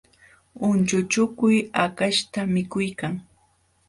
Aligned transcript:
Unchuchukuy 0.67 1.55
hakaśhta 1.81 2.39
mikuykan 2.53 3.13